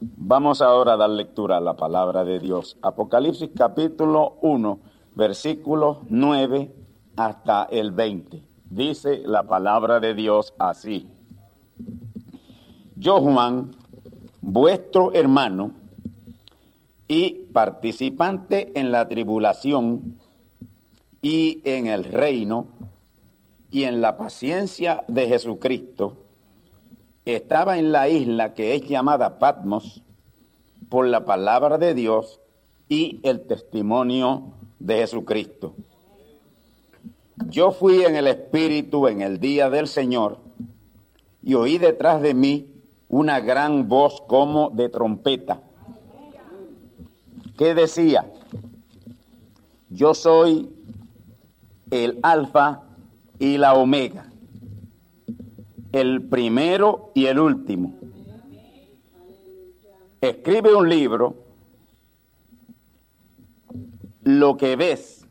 [0.00, 2.76] Vamos ahora a dar lectura a la palabra de Dios.
[2.82, 4.80] Apocalipsis capítulo 1,
[5.14, 6.74] versículo 9
[7.16, 8.42] hasta el 20.
[8.68, 11.06] Dice la palabra de Dios así.
[12.96, 13.70] Yo, Juan,
[14.40, 15.70] vuestro hermano
[17.06, 20.18] y participante en la tribulación
[21.22, 22.66] y en el reino
[23.70, 26.16] y en la paciencia de Jesucristo,
[27.36, 30.02] estaba en la isla que es llamada Patmos,
[30.88, 32.40] por la palabra de Dios
[32.88, 35.74] y el testimonio de Jesucristo.
[37.48, 40.38] Yo fui en el Espíritu en el día del Señor
[41.42, 42.66] y oí detrás de mí
[43.08, 45.60] una gran voz como de trompeta
[47.56, 48.30] que decía,
[49.90, 50.70] yo soy
[51.90, 52.82] el alfa
[53.38, 54.27] y la omega,
[55.92, 57.94] el primero y el último
[60.20, 61.36] escribe un libro,
[64.22, 65.26] lo que ves,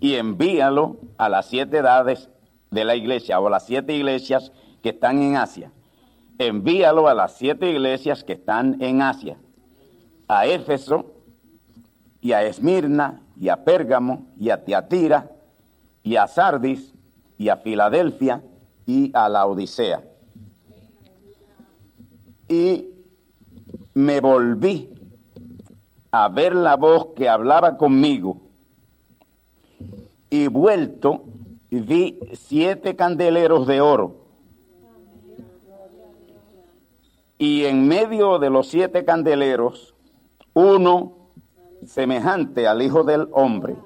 [0.00, 2.28] y envíalo a las siete edades
[2.70, 5.72] de la iglesia o a las siete iglesias que están en Asia.
[6.38, 9.38] Envíalo a las siete iglesias que están en Asia,
[10.28, 11.14] a Éfeso
[12.20, 15.30] y a Esmirna y a Pérgamo y a Tiatira
[16.02, 16.94] y a Sardis
[17.38, 18.42] y a Filadelfia
[18.86, 20.02] y a la Odisea.
[22.48, 22.88] Y
[23.94, 24.90] me volví
[26.10, 28.40] a ver la voz que hablaba conmigo
[30.30, 31.24] y vuelto
[31.80, 34.26] vi siete candeleros de oro.
[37.38, 39.94] Y en medio de los siete candeleros,
[40.54, 41.12] uno
[41.84, 43.76] semejante al Hijo del Hombre,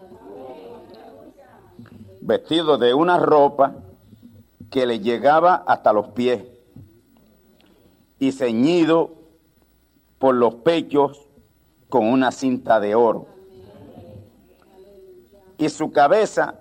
[2.21, 3.75] vestido de una ropa
[4.71, 6.45] que le llegaba hasta los pies
[8.19, 9.13] y ceñido
[10.19, 11.27] por los pechos
[11.89, 13.27] con una cinta de oro.
[15.59, 16.55] Y su cabeza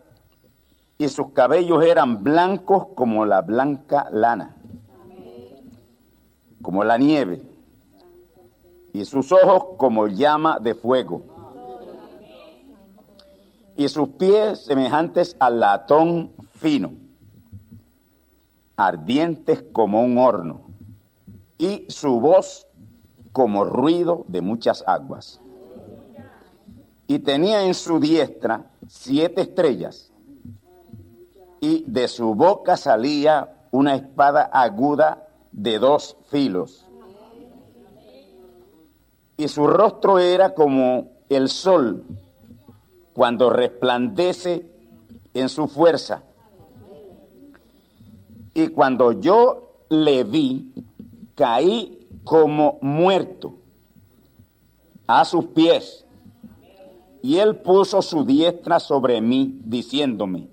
[0.97, 4.57] y sus cabellos eran blancos como la blanca lana,
[6.61, 7.41] como la nieve,
[8.91, 11.21] y sus ojos como llama de fuego,
[13.77, 16.91] y sus pies semejantes al latón fino,
[18.79, 20.61] ardientes como un horno,
[21.57, 22.67] y su voz
[23.31, 25.41] como ruido de muchas aguas.
[27.07, 30.11] Y tenía en su diestra siete estrellas,
[31.59, 36.85] y de su boca salía una espada aguda de dos filos.
[39.37, 42.05] Y su rostro era como el sol
[43.13, 44.65] cuando resplandece
[45.33, 46.23] en su fuerza.
[48.59, 50.73] Y cuando yo le vi,
[51.33, 53.53] caí como muerto
[55.07, 56.05] a sus pies.
[57.21, 60.49] Y él puso su diestra sobre mí, diciéndome,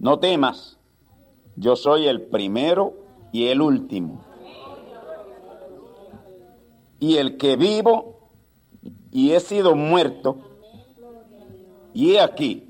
[0.00, 0.76] no temas,
[1.54, 2.94] Yo soy el primero
[3.32, 4.20] y el último.
[6.98, 8.30] Y el que vivo
[9.12, 10.38] y he sido muerto,
[11.94, 12.68] y he aquí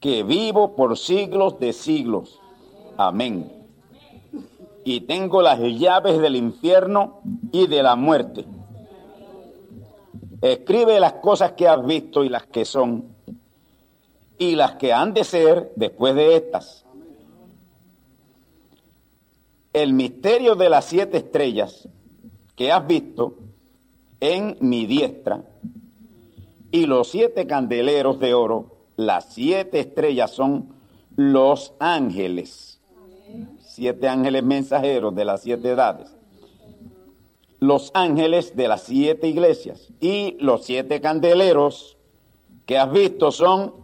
[0.00, 2.40] que vivo por siglos de siglos.
[2.96, 3.52] Amén.
[4.84, 7.20] Y tengo las llaves del infierno
[7.52, 8.44] y de la muerte.
[10.40, 13.06] Escribe las cosas que has visto y las que son,
[14.38, 16.84] y las que han de ser después de estas.
[19.72, 21.88] El misterio de las siete estrellas
[22.54, 23.34] que has visto
[24.20, 25.44] en mi diestra,
[26.70, 30.74] y los siete candeleros de oro, las siete estrellas son
[31.16, 32.75] los ángeles,
[33.76, 36.16] siete ángeles mensajeros de las siete edades,
[37.60, 41.98] los ángeles de las siete iglesias, y los siete candeleros
[42.64, 43.74] que has visto son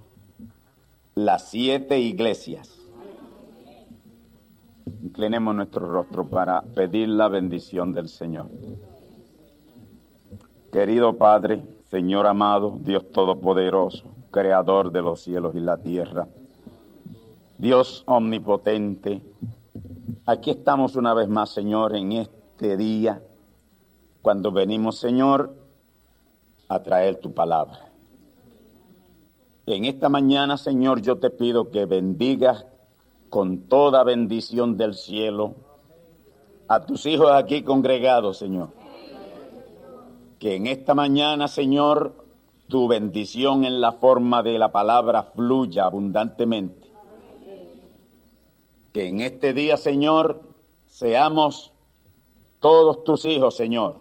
[1.14, 2.74] las siete iglesias.
[5.02, 8.46] Inclinemos nuestro rostro para pedir la bendición del Señor.
[10.72, 16.28] Querido Padre, Señor amado, Dios Todopoderoso, Creador de los cielos y la tierra,
[17.58, 19.20] Dios Omnipotente,
[20.26, 23.22] aquí estamos una vez más, Señor, en este día,
[24.20, 25.54] cuando venimos, Señor,
[26.68, 27.90] a traer tu palabra.
[29.66, 32.66] En esta mañana, Señor, yo te pido que bendigas
[33.30, 35.54] con toda bendición del cielo
[36.68, 38.82] a tus hijos aquí congregados, Señor
[40.42, 42.16] que en esta mañana, Señor,
[42.66, 46.81] tu bendición en la forma de la palabra fluya abundantemente.
[48.92, 50.42] Que en este día, Señor,
[50.86, 51.72] seamos
[52.60, 53.96] todos tus hijos, Señor,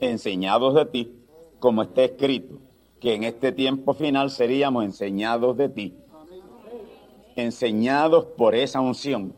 [0.00, 1.14] enseñados de ti,
[1.60, 2.56] como está escrito,
[3.00, 5.94] que en este tiempo final seríamos enseñados de ti,
[7.36, 9.34] enseñados por esa unción,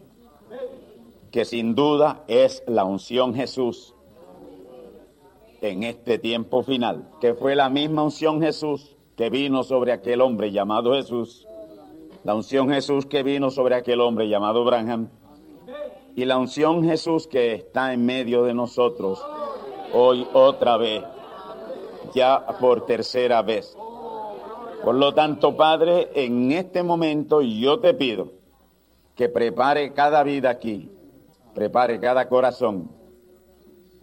[1.30, 3.94] que sin duda es la unción Jesús
[5.60, 10.50] en este tiempo final, que fue la misma unción Jesús que vino sobre aquel hombre
[10.50, 11.46] llamado Jesús,
[12.24, 15.08] la unción Jesús que vino sobre aquel hombre llamado Branham,
[16.14, 19.24] y la unción Jesús que está en medio de nosotros
[19.92, 21.02] hoy otra vez,
[22.14, 23.76] ya por tercera vez.
[24.84, 28.32] Por lo tanto, Padre, en este momento yo te pido
[29.14, 30.90] que prepare cada vida aquí,
[31.54, 32.90] prepare cada corazón,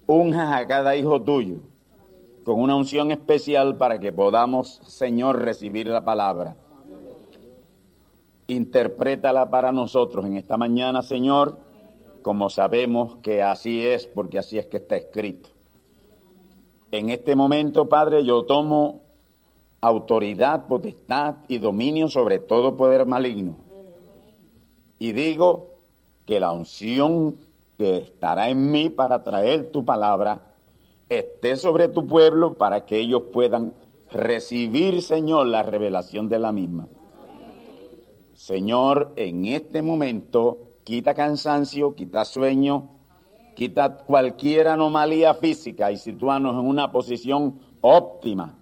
[0.07, 1.57] unjas a cada hijo tuyo
[2.43, 6.55] con una unción especial para que podamos, Señor, recibir la palabra.
[8.49, 11.59] Interprétala para nosotros en esta mañana, Señor,
[12.23, 15.49] como sabemos que así es, porque así es que está escrito.
[16.89, 19.01] En este momento, Padre, yo tomo
[19.81, 23.55] autoridad, potestad y dominio sobre todo poder maligno.
[24.97, 25.75] Y digo
[26.25, 27.35] que la unción
[27.77, 30.41] que estará en mí para traer tu palabra,
[31.07, 33.75] esté sobre tu pueblo para que ellos puedan
[34.11, 36.87] recibir, Señor, la revelación de la misma.
[38.49, 42.89] Señor, en este momento, quita cansancio, quita sueño,
[43.55, 48.57] quita cualquier anomalía física y sitúanos en una posición óptima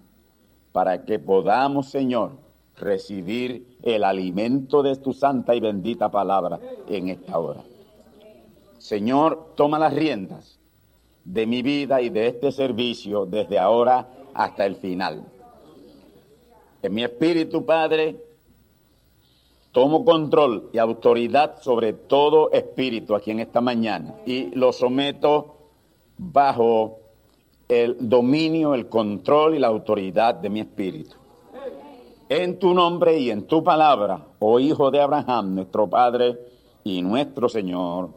[0.72, 2.32] para que podamos, Señor,
[2.76, 7.62] recibir el alimento de tu santa y bendita palabra en esta hora.
[8.76, 10.60] Señor, toma las riendas
[11.24, 15.24] de mi vida y de este servicio desde ahora hasta el final.
[16.82, 18.27] En mi espíritu, Padre,
[19.72, 25.56] tomo control y autoridad sobre todo espíritu aquí en esta mañana y lo someto
[26.16, 26.98] bajo
[27.68, 31.16] el dominio, el control y la autoridad de mi espíritu.
[32.30, 36.38] En tu nombre y en tu palabra, oh Hijo de Abraham, nuestro Padre
[36.84, 38.10] y nuestro Señor.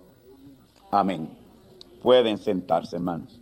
[0.90, 1.30] Amén.
[2.02, 3.40] Pueden sentarse, hermanos.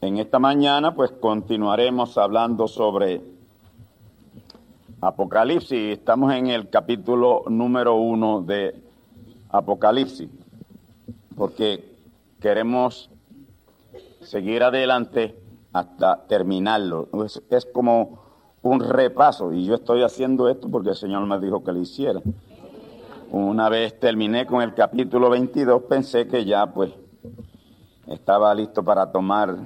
[0.00, 3.20] En esta mañana, pues continuaremos hablando sobre
[5.00, 5.98] Apocalipsis.
[5.98, 8.74] Estamos en el capítulo número uno de
[9.48, 10.28] Apocalipsis,
[11.36, 11.96] porque
[12.38, 13.10] queremos
[14.20, 15.34] seguir adelante
[15.72, 17.08] hasta terminarlo.
[17.24, 18.20] Es, es, como
[18.62, 22.20] un repaso, y yo estoy haciendo esto porque el Señor me dijo que lo hiciera.
[23.30, 26.92] Una vez terminé con el capítulo 22, pensé que ya pues
[28.06, 29.56] estaba listo para tomar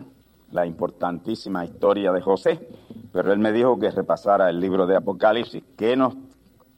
[0.52, 2.68] la importantísima historia de José,
[3.14, 5.62] pero él me dijo que repasara el libro de Apocalipsis.
[5.76, 6.16] ¿Qué nos,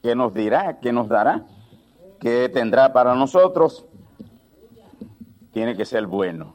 [0.02, 0.80] qué nos dirá?
[0.80, 1.46] ¿Qué nos dará?
[2.20, 3.86] ¿Qué tendrá para nosotros?
[5.50, 6.52] Tiene que ser bueno.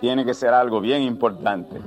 [0.00, 1.80] Tiene que ser algo bien importante.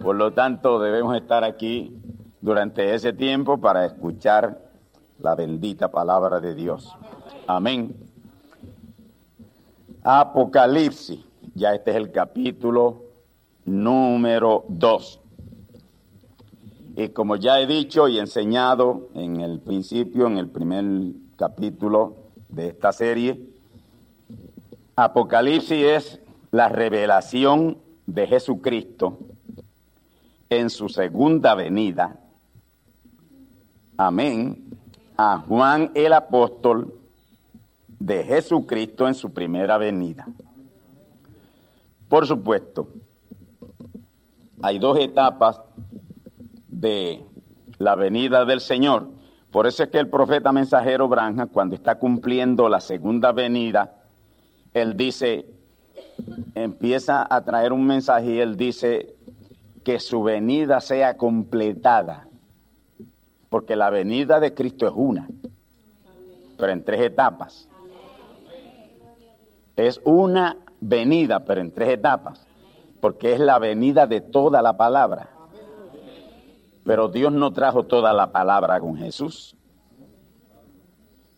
[0.00, 1.96] Por lo tanto, debemos estar aquí
[2.40, 4.58] durante ese tiempo para escuchar
[5.20, 6.92] la bendita palabra de Dios.
[7.46, 7.94] Amén.
[10.02, 11.24] Apocalipsis,
[11.54, 13.04] ya este es el capítulo
[13.64, 15.20] número 2.
[16.96, 22.16] Y como ya he dicho y enseñado en el principio, en el primer capítulo
[22.48, 23.38] de esta serie,
[24.96, 26.20] Apocalipsis es
[26.52, 27.76] la revelación
[28.06, 29.18] de Jesucristo
[30.48, 32.18] en su segunda venida.
[33.98, 34.64] Amén.
[35.18, 36.94] A Juan el apóstol
[37.98, 40.26] de Jesucristo en su primera venida.
[42.08, 42.88] Por supuesto,
[44.62, 45.60] hay dos etapas
[46.76, 47.24] de
[47.78, 49.08] la venida del Señor.
[49.50, 53.94] Por eso es que el profeta mensajero Branja, cuando está cumpliendo la segunda venida,
[54.74, 55.46] él dice,
[56.54, 59.14] empieza a traer un mensaje y él dice
[59.84, 62.28] que su venida sea completada,
[63.48, 65.26] porque la venida de Cristo es una,
[66.58, 67.68] pero en tres etapas.
[69.76, 72.46] Es una venida, pero en tres etapas,
[73.00, 75.35] porque es la venida de toda la palabra.
[76.86, 79.56] Pero Dios no trajo toda la palabra con Jesús.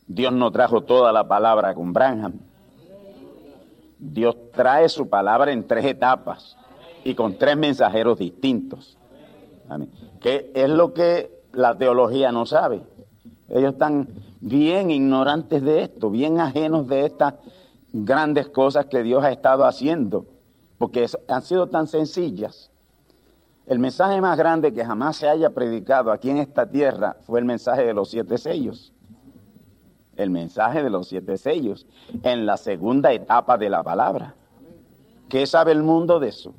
[0.07, 2.35] Dios no trajo toda la palabra con Branham.
[3.99, 6.57] Dios trae su palabra en tres etapas
[7.03, 8.99] y con tres mensajeros distintos.
[10.21, 12.83] Que es lo que la teología no sabe.
[13.49, 14.09] Ellos están
[14.41, 17.35] bien ignorantes de esto, bien ajenos de estas
[17.93, 20.27] grandes cosas que Dios ha estado haciendo,
[20.77, 22.71] porque han sido tan sencillas.
[23.69, 27.45] El mensaje más grande que jamás se haya predicado aquí en esta tierra fue el
[27.45, 28.95] mensaje de los siete sellos.
[30.17, 31.87] El mensaje de los siete sellos
[32.23, 34.35] en la segunda etapa de la palabra.
[35.29, 36.55] ¿Qué sabe el mundo de eso?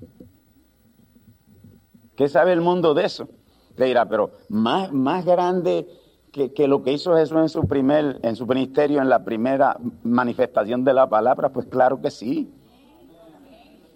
[2.15, 3.27] ¿Qué sabe el mundo de eso?
[3.75, 5.87] Le dirá, pero más, más grande
[6.31, 9.77] que, que, lo que hizo Jesús en su, primer, en su ministerio, en la primera
[10.03, 12.53] manifestación de la palabra, pues claro que sí.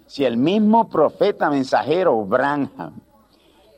[0.06, 3.03] Si el mismo profeta mensajero Branham,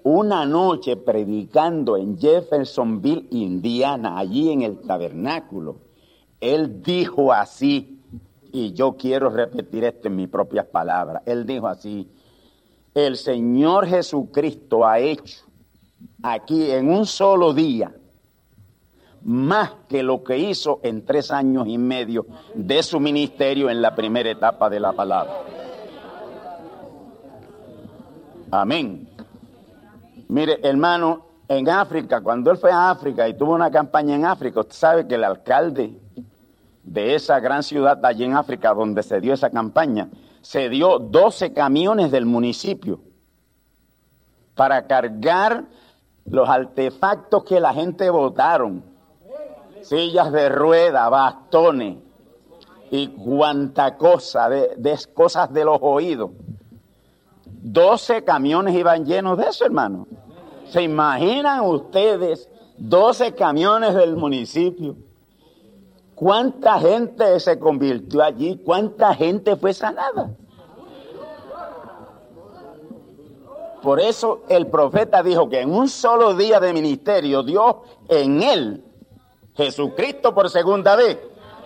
[0.08, 5.78] una noche predicando en Jeffersonville, Indiana, allí en el tabernáculo,
[6.40, 7.98] él dijo así,
[8.52, 12.08] y yo quiero repetir esto en mis propias palabras, él dijo así,
[12.94, 15.44] el Señor Jesucristo ha hecho
[16.22, 17.92] aquí en un solo día
[19.24, 23.96] más que lo que hizo en tres años y medio de su ministerio en la
[23.96, 25.34] primera etapa de la palabra.
[28.52, 29.15] Amén.
[30.28, 34.60] Mire, hermano, en África, cuando él fue a África y tuvo una campaña en África,
[34.60, 36.00] usted sabe que el alcalde
[36.82, 40.08] de esa gran ciudad allí en África donde se dio esa campaña,
[40.40, 43.00] se dio 12 camiones del municipio
[44.54, 45.64] para cargar
[46.24, 48.82] los artefactos que la gente votaron,
[49.82, 51.98] sillas de rueda, bastones
[52.90, 56.30] y cuanta cosa, de, de cosas de los oídos
[57.68, 60.06] 12 camiones iban llenos de eso, hermano.
[60.68, 64.94] ¿Se imaginan ustedes 12 camiones del municipio?
[66.14, 68.60] ¿Cuánta gente se convirtió allí?
[68.64, 70.30] ¿Cuánta gente fue sanada?
[73.82, 77.76] Por eso el profeta dijo que en un solo día de ministerio Dios
[78.08, 78.84] en él,
[79.56, 81.18] Jesucristo por segunda vez,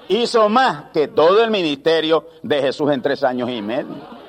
[0.08, 4.19] hizo más que todo el ministerio de Jesús en tres años y medio.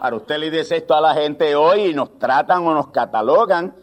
[0.00, 3.74] Ahora usted le dice esto a la gente hoy y nos tratan o nos catalogan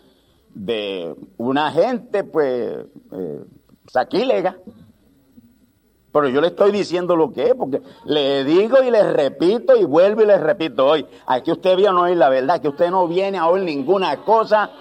[0.49, 3.43] de una gente, pues, eh,
[3.87, 4.57] saquílega.
[6.11, 9.83] Pero yo le estoy diciendo lo que es, porque le digo y le repito y
[9.85, 11.05] vuelvo y le repito hoy.
[11.27, 14.71] Aquí usted viene oír la verdad, que usted no viene a oír ninguna cosa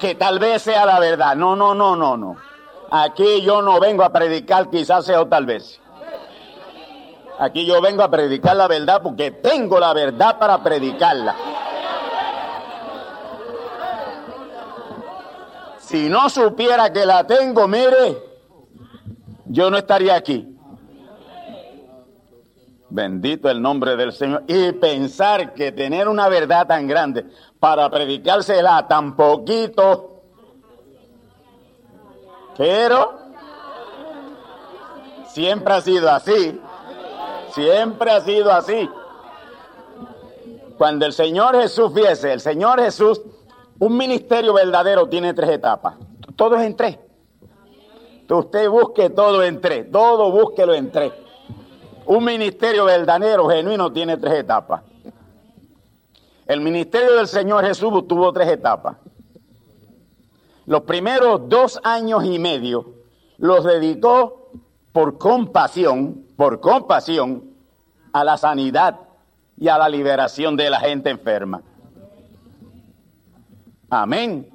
[0.00, 1.36] que tal vez sea la verdad.
[1.36, 2.36] No, no, no, no, no.
[2.90, 5.78] Aquí yo no vengo a predicar quizás sea o tal vez.
[7.38, 11.36] Aquí yo vengo a predicar la verdad porque tengo la verdad para predicarla.
[15.78, 18.18] Si no supiera que la tengo, mire,
[19.46, 20.54] yo no estaría aquí.
[22.90, 24.44] Bendito el nombre del Señor.
[24.48, 27.24] Y pensar que tener una verdad tan grande
[27.60, 30.22] para predicársela tan poquito,
[32.56, 33.18] pero
[35.28, 36.60] siempre ha sido así.
[37.52, 38.88] Siempre ha sido así.
[40.76, 43.20] Cuando el Señor Jesús viese, el Señor Jesús,
[43.78, 45.94] un ministerio verdadero tiene tres etapas.
[46.36, 46.98] Todo es en tres.
[48.30, 49.90] Usted busque todo en tres.
[49.90, 51.12] Todo búsquelo en tres.
[52.06, 54.82] Un ministerio verdadero, genuino, tiene tres etapas.
[56.46, 58.96] El ministerio del Señor Jesús tuvo tres etapas.
[60.66, 62.92] los primeros dos años y medio
[63.38, 64.47] los dedicó
[64.98, 67.54] por compasión, por compasión,
[68.12, 68.98] a la sanidad
[69.56, 71.62] y a la liberación de la gente enferma.
[73.88, 74.50] Amén.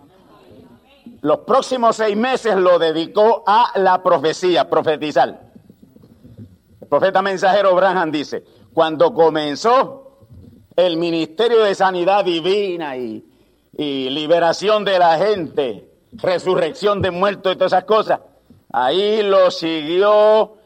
[1.22, 5.44] Los próximos seis meses lo dedicó a la profecía, profetizar.
[6.82, 10.26] El profeta mensajero Branham dice, cuando comenzó
[10.76, 13.26] el ministerio de sanidad divina y,
[13.78, 18.20] y liberación de la gente, resurrección de muertos y todas esas cosas,
[18.74, 20.58] ahí lo siguió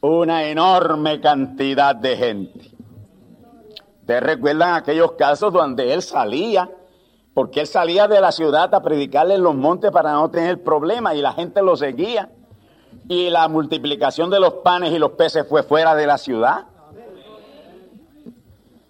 [0.00, 2.70] una enorme cantidad de gente.
[4.00, 6.68] Ustedes recuerdan aquellos casos donde él salía,
[7.34, 11.14] porque él salía de la ciudad a predicarle en los montes para no tener problemas
[11.14, 12.30] y la gente lo seguía.
[13.08, 16.66] Y la multiplicación de los panes y los peces fue fuera de la ciudad.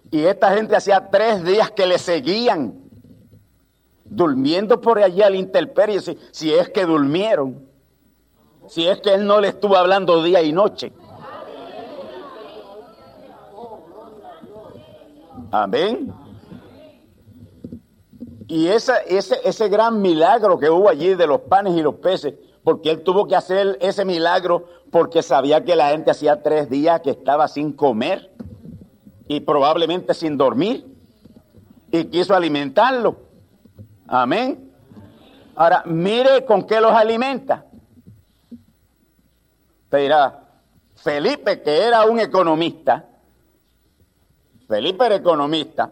[0.09, 2.79] Y esta gente hacía tres días que le seguían,
[4.05, 7.72] durmiendo por allí al intemperie, si, si es que durmieron,
[8.67, 10.91] si es que él no le estuvo hablando día y noche.
[15.51, 16.13] Amén.
[18.47, 22.33] Y ese, ese, ese gran milagro que hubo allí de los panes y los peces,
[22.63, 27.01] porque él tuvo que hacer ese milagro porque sabía que la gente hacía tres días
[27.01, 28.31] que estaba sin comer
[29.27, 30.85] y probablemente sin dormir
[31.91, 33.15] y quiso alimentarlo.
[34.07, 34.71] Amén.
[35.55, 37.65] Ahora, mire con qué los alimenta.
[39.93, 40.39] Te dirá,
[40.95, 43.05] Felipe, que era un economista,
[44.67, 45.91] Felipe era economista,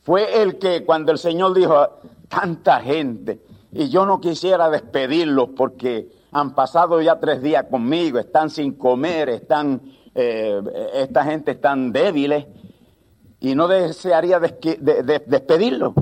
[0.00, 1.86] fue el que cuando el Señor dijo,
[2.28, 8.48] tanta gente, y yo no quisiera despedirlos porque han pasado ya tres días conmigo, están
[8.48, 9.82] sin comer, están,
[10.14, 10.62] eh,
[10.94, 12.46] esta gente están débiles,
[13.38, 15.92] y no desearía despedirlos.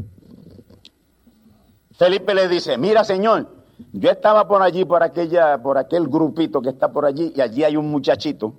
[1.98, 3.59] Felipe le dice, mira Señor,
[3.92, 7.64] yo estaba por allí, por aquella, por aquel grupito que está por allí, y allí
[7.64, 8.54] hay un muchachito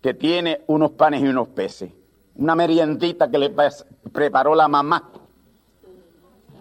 [0.00, 1.90] que tiene unos panes y unos peces
[2.40, 3.54] una meriendita que le
[4.12, 5.10] preparó la mamá.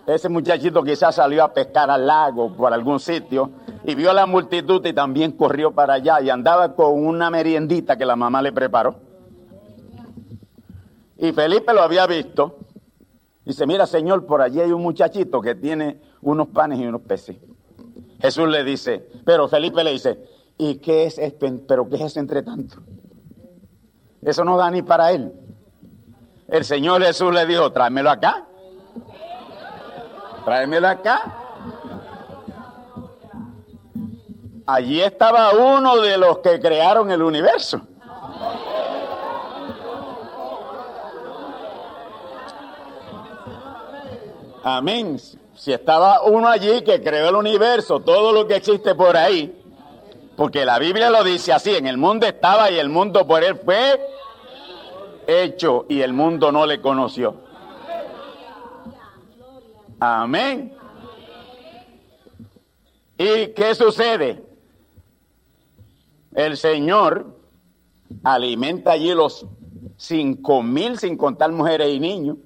[0.06, 3.52] Ese muchachito quizás salió a pescar al lago por algún sitio
[3.86, 7.96] y vio a la multitud y también corrió para allá y andaba con una meriendita
[7.98, 8.96] que la mamá le preparó.
[11.18, 12.58] Y Felipe lo había visto.
[13.46, 17.38] Dice, mira Señor, por allí hay un muchachito que tiene unos panes y unos peces.
[18.22, 20.20] Jesús le dice, pero Felipe le dice,
[20.58, 21.20] ¿y qué es?
[21.68, 22.78] ¿Pero qué es entre tanto?
[24.22, 25.32] Eso no da ni para él.
[26.48, 28.46] El Señor Jesús le dijo, tráemelo acá.
[30.44, 31.36] Tráemelo acá.
[34.66, 37.82] Allí estaba uno de los que crearon el universo.
[44.64, 45.18] Amén.
[45.60, 49.62] Si estaba uno allí que creó el universo, todo lo que existe por ahí,
[50.38, 53.58] porque la Biblia lo dice así, en el mundo estaba y el mundo por él
[53.58, 54.00] fue
[55.28, 57.36] hecho y el mundo no le conoció.
[60.00, 60.74] Amén.
[63.18, 64.42] ¿Y qué sucede?
[66.36, 67.36] El Señor
[68.24, 69.46] alimenta allí los
[69.98, 72.38] cinco mil sin contar mujeres y niños,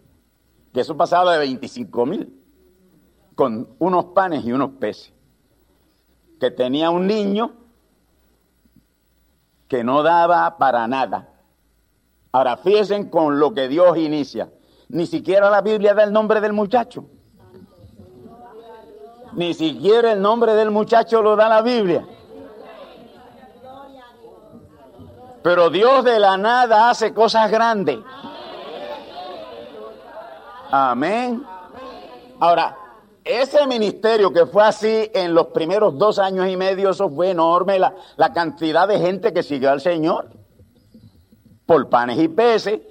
[0.73, 2.42] que eso pasaba de 25 mil,
[3.35, 5.13] con unos panes y unos peces,
[6.39, 7.53] que tenía un niño
[9.67, 11.33] que no daba para nada
[12.35, 14.49] Ahora, fíjense con lo que Dios inicia.
[14.89, 17.05] Ni siquiera la Biblia da el nombre del muchacho.
[19.33, 22.03] Ni siquiera el nombre del muchacho lo da la Biblia.
[25.43, 27.99] Pero Dios de la nada hace cosas grandes.
[30.71, 31.43] Amén.
[32.39, 32.75] Ahora,
[33.23, 37.79] ese ministerio que fue así en los primeros dos años y medio, eso fue enorme,
[37.79, 40.29] la, la cantidad de gente que siguió al Señor
[41.65, 42.81] por panes y peces,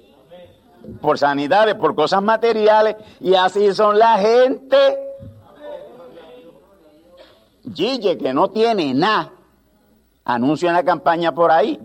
[1.01, 4.77] por sanidades, por cosas materiales, y así son la gente.
[7.73, 9.31] Gille, que no tiene nada,
[10.25, 11.79] anuncia una campaña por ahí.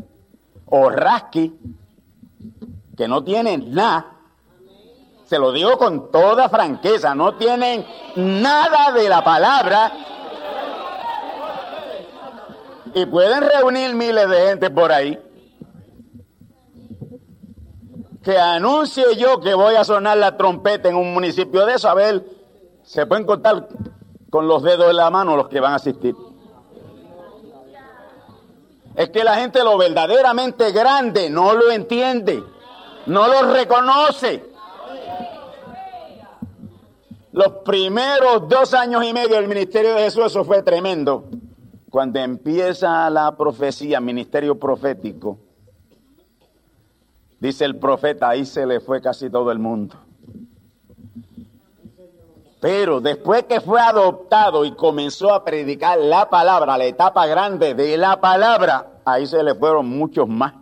[0.71, 1.55] O Rasky,
[2.97, 4.18] que no tienen nada.
[5.29, 7.85] Se lo digo con toda franqueza, no tienen
[8.17, 9.93] nada de la palabra.
[12.95, 15.19] Y pueden reunir miles de gente por ahí
[18.23, 21.95] que anuncie yo que voy a sonar la trompeta en un municipio de eso, a
[21.95, 22.25] ver,
[22.83, 23.69] se pueden contar
[24.31, 26.15] con los dedos de la mano los que van a asistir.
[28.97, 32.43] Es que la gente lo verdaderamente grande no lo entiende,
[33.07, 34.48] no lo reconoce.
[37.33, 41.25] Los primeros dos años y medio del ministerio de Jesús, eso fue tremendo.
[41.91, 45.39] Cuando empieza la profecía, ministerio profético,
[47.39, 49.97] dice el profeta, ahí se le fue casi todo el mundo.
[52.61, 57.97] Pero después que fue adoptado y comenzó a predicar la palabra, la etapa grande de
[57.97, 60.55] la palabra, ahí se le fueron muchos más.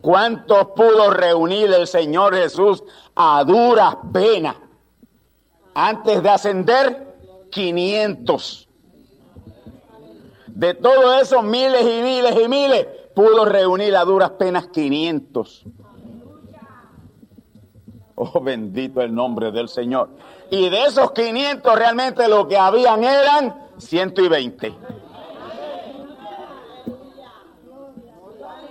[0.00, 2.82] ¿Cuántos pudo reunir el Señor Jesús
[3.14, 4.56] a duras penas?
[5.74, 7.06] Antes de ascender,
[7.50, 8.68] 500.
[10.46, 15.64] De todos esos miles y miles y miles, pudo reunir a duras penas 500.
[18.16, 20.10] Oh, bendito el nombre del Señor.
[20.50, 24.74] Y de esos 500 realmente lo que habían eran 120.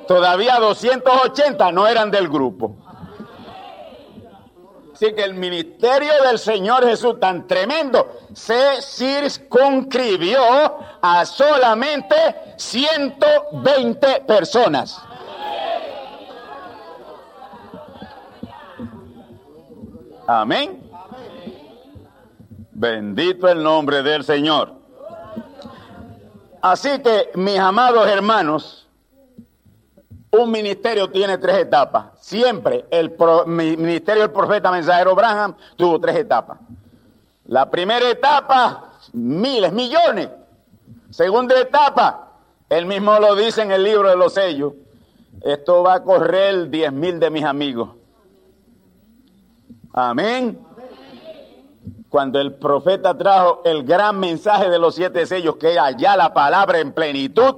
[0.07, 2.75] Todavía 280 no eran del grupo.
[4.99, 10.41] Así que el ministerio del Señor Jesús tan tremendo se circunscribió
[11.01, 12.17] a solamente
[12.57, 15.01] 120 personas.
[20.27, 20.91] Amén.
[22.73, 24.73] Bendito el nombre del Señor.
[26.61, 28.85] Así que, mis amados hermanos,
[30.31, 32.18] un ministerio tiene tres etapas.
[32.29, 33.11] Siempre el
[33.47, 36.59] ministerio del profeta mensajero Abraham tuvo tres etapas.
[37.47, 40.29] La primera etapa, miles, millones.
[41.09, 42.33] Segunda etapa,
[42.69, 44.73] él mismo lo dice en el libro de los sellos.
[45.41, 47.89] Esto va a correr diez mil de mis amigos.
[49.91, 50.59] Amén.
[52.09, 56.31] Cuando el profeta trajo el gran mensaje de los siete sellos, que era ya la
[56.31, 57.55] palabra en plenitud,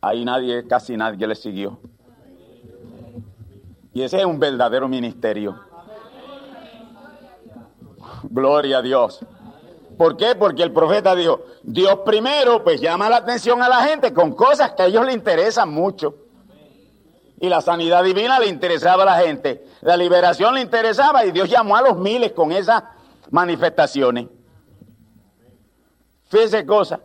[0.00, 1.78] ahí nadie, casi nadie le siguió.
[3.92, 5.58] Y ese es un verdadero ministerio.
[8.24, 9.20] Gloria a Dios.
[9.98, 10.34] ¿Por qué?
[10.34, 14.72] Porque el profeta dijo, Dios primero, pues llama la atención a la gente con cosas
[14.72, 16.14] que a ellos les interesan mucho.
[17.38, 19.66] Y la sanidad divina le interesaba a la gente.
[19.82, 22.82] La liberación le interesaba y Dios llamó a los miles con esas
[23.30, 24.28] manifestaciones.
[26.28, 27.00] Fíjese cosa,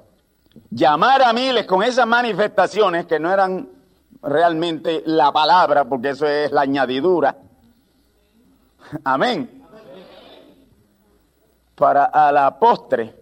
[0.70, 3.75] llamar a miles con esas manifestaciones que no eran
[4.22, 7.38] realmente la palabra, porque eso es la añadidura.
[9.04, 9.64] Amén.
[11.76, 13.22] Para a la postre,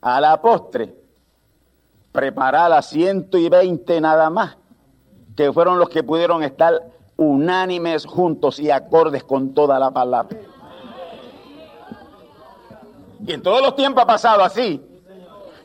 [0.00, 0.94] a la postre,
[2.12, 4.56] preparar a 120 nada más
[5.34, 6.82] que fueron los que pudieron estar
[7.16, 10.36] unánimes juntos y acordes con toda la palabra.
[13.24, 14.84] Y en todos los tiempos ha pasado así.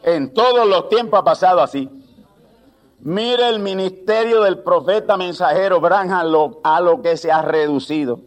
[0.03, 1.89] En todos los tiempos ha pasado así.
[2.99, 8.19] Mire el ministerio del profeta mensajero Branham a lo que se ha reducido.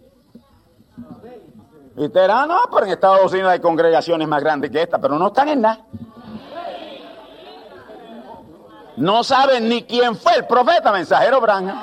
[1.96, 4.98] Y usted dirá, ah, no, pero en Estados Unidos hay congregaciones más grandes que esta,
[4.98, 5.84] pero no están en nada.
[8.96, 11.82] No saben ni quién fue el profeta mensajero Branham.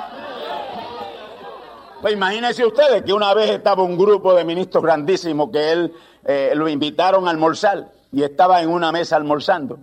[2.00, 6.52] Pues imagínense ustedes que una vez estaba un grupo de ministros grandísimos que él eh,
[6.54, 9.78] lo invitaron a almorzar y estaba en una mesa almorzando.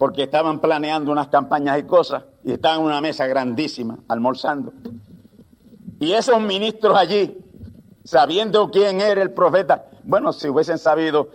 [0.00, 4.72] Porque estaban planeando unas campañas y cosas y estaban en una mesa grandísima almorzando.
[5.98, 7.36] Y esos ministros allí,
[8.02, 11.28] sabiendo quién era el profeta, bueno, si hubiesen sabido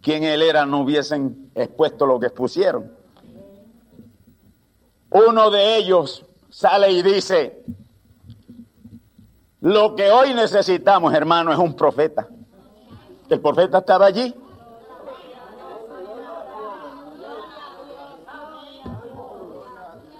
[0.00, 2.92] quién él era, no hubiesen expuesto lo que expusieron.
[5.10, 7.64] Uno de ellos sale y dice,
[9.62, 12.28] lo que hoy necesitamos, hermano, es un profeta.
[13.28, 14.32] El profeta estaba allí.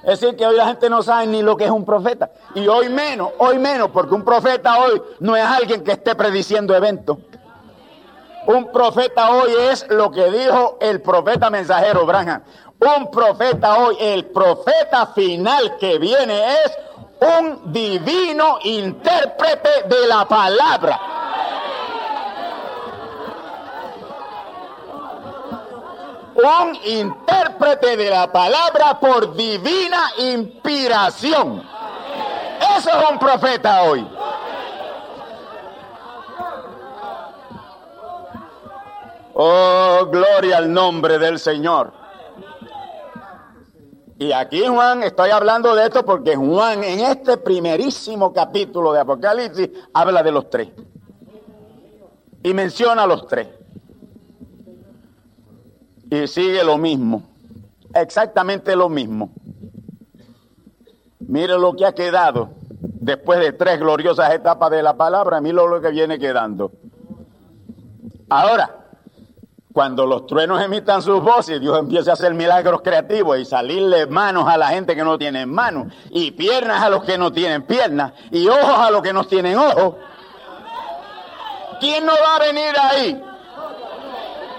[0.05, 2.31] Es decir, que hoy la gente no sabe ni lo que es un profeta.
[2.55, 6.75] Y hoy menos, hoy menos, porque un profeta hoy no es alguien que esté prediciendo
[6.75, 7.19] eventos.
[8.47, 12.43] Un profeta hoy es lo que dijo el profeta mensajero Branham.
[12.81, 16.73] Un profeta hoy, el profeta final que viene es
[17.21, 21.22] un divino intérprete de la palabra.
[26.35, 31.63] Un intérprete de la palabra por divina inspiración.
[32.79, 34.07] Eso es un profeta hoy.
[39.35, 41.93] Oh, gloria al nombre del Señor.
[44.19, 49.69] Y aquí Juan, estoy hablando de esto porque Juan en este primerísimo capítulo de Apocalipsis
[49.93, 50.69] habla de los tres.
[52.43, 53.49] Y menciona a los tres.
[56.13, 57.23] Y sigue lo mismo.
[57.95, 59.31] Exactamente lo mismo.
[61.21, 65.41] Mire lo que ha quedado después de tres gloriosas etapas de la palabra.
[65.41, 66.71] Mire lo que viene quedando.
[68.29, 68.89] Ahora,
[69.73, 74.47] cuando los truenos emitan sus voces, Dios empieza a hacer milagros creativos y salirle manos
[74.47, 78.13] a la gente que no tiene manos, y piernas a los que no tienen piernas,
[78.31, 79.95] y ojos a los que no tienen ojos.
[81.81, 83.32] ¿Quién no va a venir ahí?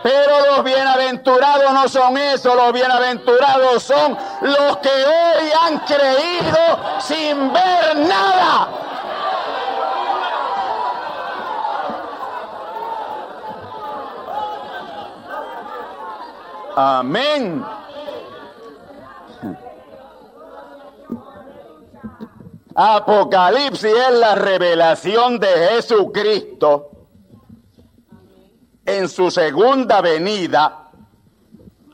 [0.04, 7.54] Pero los bienaventurados no son eso, los bienaventurados son los que hoy han creído sin
[7.54, 8.68] ver nada.
[16.76, 17.66] Amén.
[22.76, 26.93] Apocalipsis es la revelación de Jesucristo
[28.86, 30.90] en su segunda venida.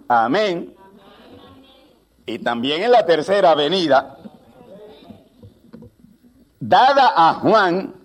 [0.07, 0.75] Amén.
[2.25, 4.17] Y también en la tercera venida,
[6.59, 7.95] dada a Juan,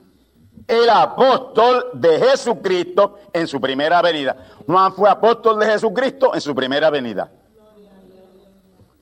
[0.66, 4.36] el apóstol de Jesucristo en su primera venida.
[4.66, 7.30] Juan fue apóstol de Jesucristo en su primera venida.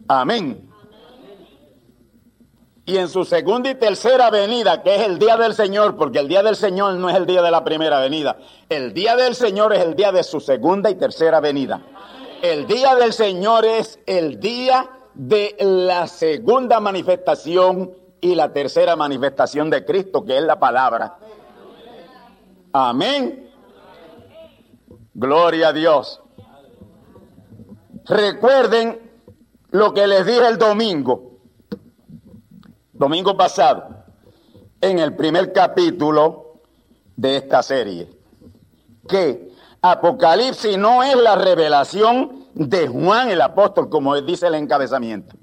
[0.09, 0.72] Amén.
[2.85, 6.27] Y en su segunda y tercera venida, que es el día del Señor, porque el
[6.27, 9.73] día del Señor no es el día de la primera venida, el día del Señor
[9.73, 11.81] es el día de su segunda y tercera venida.
[12.43, 19.71] El día del Señor es el día de la segunda manifestación y la tercera manifestación
[19.71, 21.19] de Cristo, que es la palabra.
[22.73, 23.49] Amén.
[25.15, 26.21] Gloria a Dios.
[28.07, 29.13] Recuerden
[29.71, 31.32] lo que les dije el domingo
[33.03, 33.89] domingo pasado,
[34.81, 36.61] en el primer capítulo
[37.17, 38.09] de esta serie,
[39.09, 45.35] que Apocalipsis no es la revelación de Juan el apóstol, como dice el encabezamiento.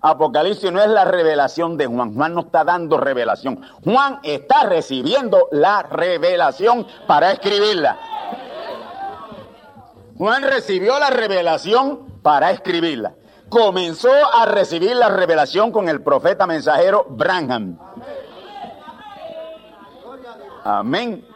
[0.00, 2.14] Apocalipsis no es la revelación de Juan.
[2.14, 3.62] Juan no está dando revelación.
[3.82, 7.98] Juan está recibiendo la revelación para escribirla.
[10.16, 13.14] Juan recibió la revelación para escribirla
[13.48, 17.78] comenzó a recibir la revelación con el profeta mensajero Branham.
[20.64, 21.26] Amén.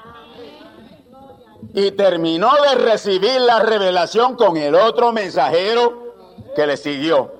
[1.74, 6.14] Y terminó de recibir la revelación con el otro mensajero
[6.54, 7.32] que le siguió.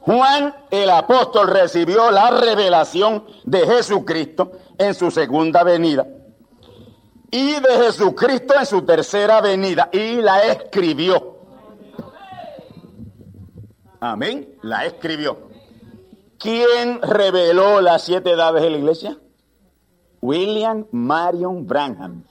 [0.00, 6.06] Juan el apóstol recibió la revelación de Jesucristo en su segunda venida
[7.30, 11.38] y de Jesucristo en su tercera venida y la escribió.
[14.00, 15.50] Amén, la escribió.
[16.38, 19.18] ¿Quién reveló las siete edades de la iglesia?
[20.22, 22.24] William Marion Branham.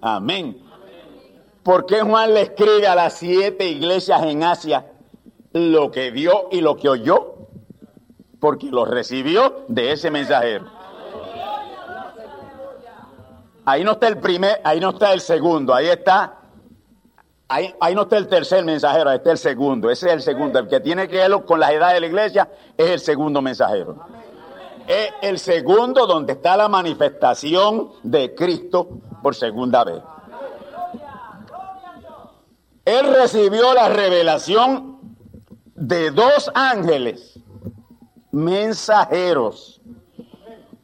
[0.00, 0.62] Amén.
[1.62, 4.92] ¿Por qué Juan le escribe a las siete iglesias en Asia
[5.52, 7.34] lo que vio y lo que oyó?
[8.38, 10.75] Porque lo recibió de ese mensajero.
[13.68, 16.38] Ahí no está el primer, ahí no está el segundo, ahí está,
[17.48, 20.60] ahí, ahí no está el tercer mensajero, ahí está el segundo, ese es el segundo.
[20.60, 24.06] El que tiene que ver con la edad de la iglesia es el segundo mensajero.
[24.86, 28.88] Es el segundo donde está la manifestación de Cristo
[29.20, 30.00] por segunda vez.
[32.84, 35.00] Él recibió la revelación
[35.74, 37.40] de dos ángeles
[38.30, 39.80] mensajeros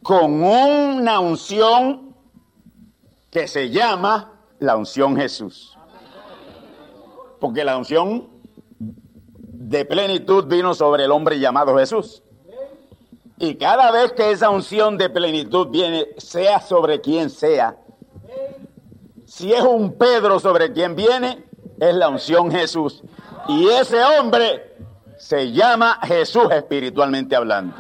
[0.03, 2.12] con una unción
[3.33, 5.77] que se llama la unción Jesús.
[7.41, 8.29] Porque la unción
[8.79, 12.23] de plenitud vino sobre el hombre llamado Jesús.
[13.39, 17.79] Y cada vez que esa unción de plenitud viene, sea sobre quien sea,
[19.25, 21.43] si es un Pedro sobre quien viene,
[21.81, 23.03] es la unción Jesús.
[23.49, 24.77] Y ese hombre
[25.17, 27.75] se llama Jesús espiritualmente hablando.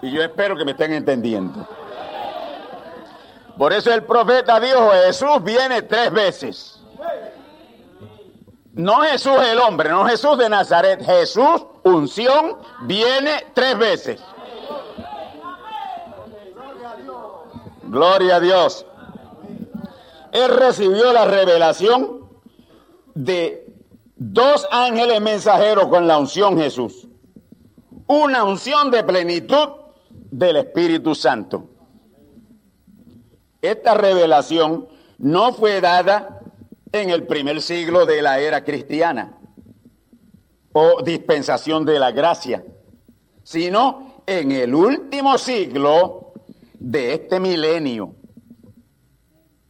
[0.00, 1.66] Y yo espero que me estén entendiendo.
[3.58, 6.80] Por eso el profeta dijo, Jesús viene tres veces.
[8.72, 14.20] No Jesús el hombre, no Jesús de Nazaret, Jesús, unción, viene tres veces.
[17.82, 18.86] Gloria a Dios.
[20.30, 22.28] Él recibió la revelación
[23.14, 23.74] de
[24.14, 27.08] dos ángeles mensajeros con la unción Jesús.
[28.06, 29.68] Una unción de plenitud
[30.30, 31.77] del Espíritu Santo.
[33.60, 36.40] Esta revelación no fue dada
[36.92, 39.38] en el primer siglo de la era cristiana
[40.72, 42.64] o dispensación de la gracia,
[43.42, 46.32] sino en el último siglo
[46.78, 48.14] de este milenio.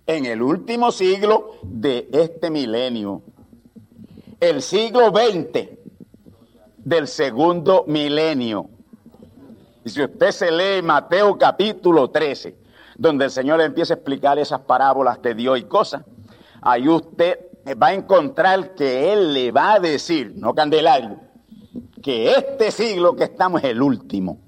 [0.06, 3.22] En el último siglo de este milenio.
[4.40, 5.68] El siglo XX
[6.76, 8.68] del segundo milenio.
[9.84, 12.67] Y si usted se lee Mateo capítulo 13,
[12.98, 16.02] donde el Señor empieza a explicar esas parábolas de Dios y cosas,
[16.60, 17.38] ahí usted
[17.80, 21.20] va a encontrar que Él le va a decir, no Candelario,
[22.02, 24.40] que este siglo que estamos es el último.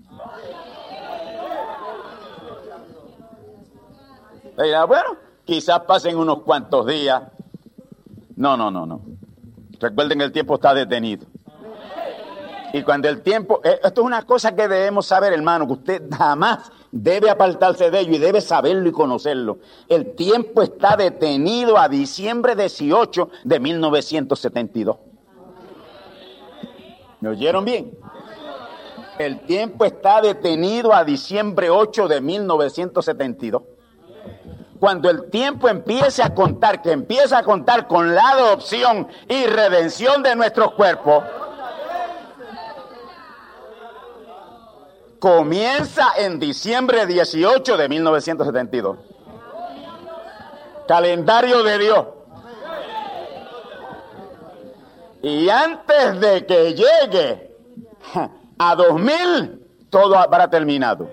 [4.87, 7.23] bueno, quizás pasen unos cuantos días.
[8.37, 9.01] No, no, no, no.
[9.79, 11.27] Recuerden que el tiempo está detenido.
[12.73, 16.03] Y cuando el tiempo, eh, esto es una cosa que debemos saber, hermano, que usted
[16.17, 19.59] jamás debe apartarse de ello y debe saberlo y conocerlo.
[19.89, 24.97] El tiempo está detenido a diciembre 18 de 1972.
[27.21, 27.97] ¿Me oyeron bien?
[29.19, 33.63] El tiempo está detenido a diciembre 8 de 1972.
[34.79, 40.23] Cuando el tiempo empiece a contar, que empieza a contar con la adopción y redención
[40.23, 41.23] de nuestros cuerpos,
[45.21, 48.99] comienza en diciembre 18 de 1972.
[50.89, 52.07] Calendario de Dios.
[55.23, 57.55] Y antes de que llegue
[58.59, 61.09] a 2000, todo habrá terminado.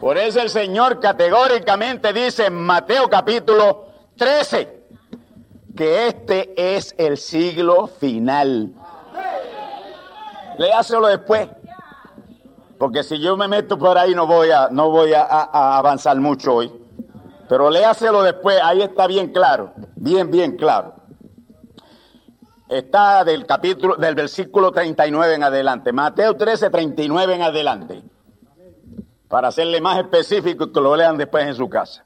[0.00, 4.73] Por eso el Señor categóricamente dice en Mateo capítulo 13
[5.76, 8.72] que este es el siglo final.
[10.58, 11.48] Léaselo después.
[12.78, 15.22] Porque si yo me meto por ahí no voy a, no voy a,
[15.78, 16.72] avanzar mucho hoy.
[17.48, 20.94] Pero léaselo después, ahí está bien claro, bien, bien claro.
[22.68, 25.92] Está del capítulo, del versículo 39 en adelante.
[25.92, 28.02] Mateo 13, 39 en adelante.
[29.28, 32.04] Para hacerle más específico y que lo lean después en su casa.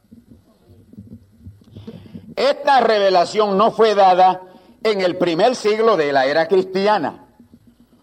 [2.38, 4.42] Esta revelación no fue dada
[4.85, 7.27] en el primer siglo de la era cristiana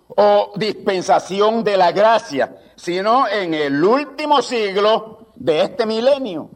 [0.09, 6.49] o dispensación de la gracia, sino en el último siglo de este milenio.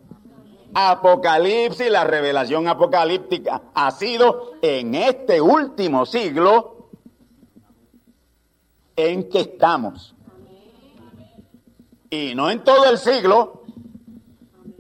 [0.74, 6.90] Apocalipsis, la revelación apocalíptica, ha sido en este último siglo
[8.98, 10.14] en que estamos.
[12.10, 13.64] Y no en todo el siglo,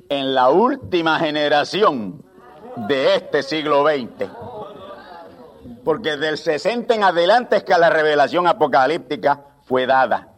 [0.09, 2.27] en la última generación
[2.87, 4.29] de este siglo XX.
[5.83, 10.29] Porque del 60 en adelante es que la revelación apocalíptica fue dada.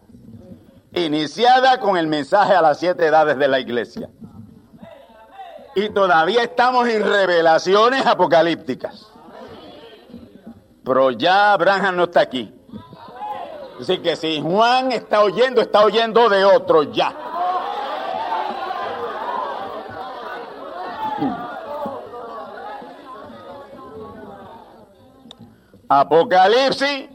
[0.94, 4.10] Iniciada con el mensaje a las siete edades de la iglesia.
[5.76, 9.08] Y todavía estamos en revelaciones apocalípticas.
[10.84, 12.54] Pero ya Abraham no está aquí.
[13.80, 17.16] Así que si Juan está oyendo, está oyendo de otro ya.
[25.94, 27.10] Apocalipsis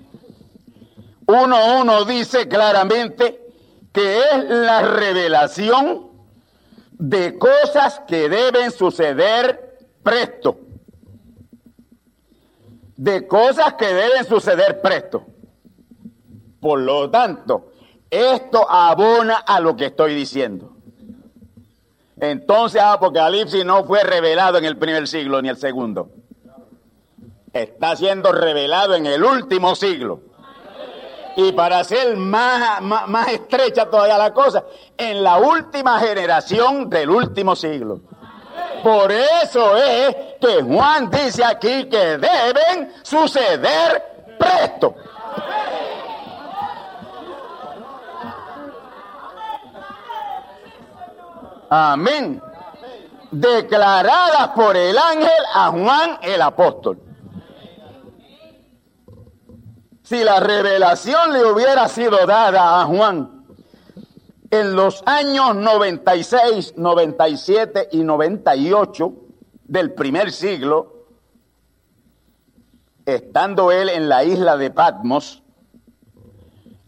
[1.24, 3.40] 1.1 dice claramente
[3.90, 6.10] que es la revelación
[6.90, 10.58] de cosas que deben suceder presto.
[12.96, 15.24] De cosas que deben suceder presto.
[16.60, 17.72] Por lo tanto,
[18.10, 20.76] esto abona a lo que estoy diciendo.
[22.20, 26.10] Entonces Apocalipsis no fue revelado en el primer siglo ni el segundo.
[27.62, 30.20] Está siendo revelado en el último siglo.
[31.36, 34.64] Y para ser más, más, estrecha todavía la cosa,
[34.96, 38.00] en la última generación del último siglo.
[38.82, 44.94] Por eso es que Juan dice aquí que deben suceder presto.
[51.68, 52.40] Amén.
[53.30, 57.05] Declaradas por el ángel a Juan el apóstol.
[60.06, 63.44] Si la revelación le hubiera sido dada a Juan
[64.52, 69.12] en los años 96, 97 y 98
[69.64, 71.08] del primer siglo,
[73.04, 75.42] estando él en la isla de Patmos,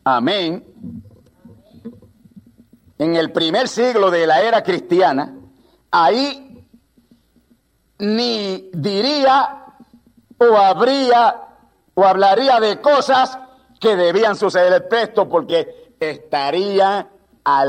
[0.04, 0.64] amén,
[2.98, 5.34] en el primer siglo de la era cristiana,
[5.90, 6.64] ahí
[7.98, 9.64] ni diría
[10.38, 11.47] o habría
[11.98, 13.40] o hablaría de cosas
[13.80, 17.08] que debían suceder presto porque estaría
[17.44, 17.62] a,